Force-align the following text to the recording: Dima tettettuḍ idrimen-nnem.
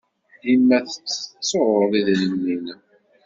Dima 0.41 0.77
tettettuḍ 0.85 1.91
idrimen-nnem. 1.99 2.79